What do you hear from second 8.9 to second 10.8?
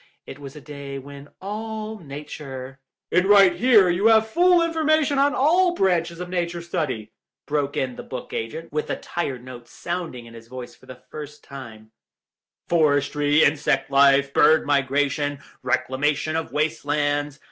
tired note sounding in his voice